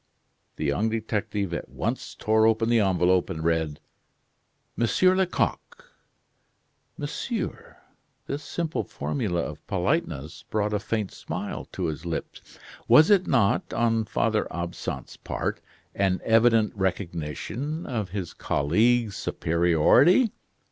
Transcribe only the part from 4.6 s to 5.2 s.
"Monsieur